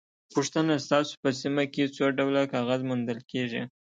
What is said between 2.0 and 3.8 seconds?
ډوله کاغذ موندل کېږي؟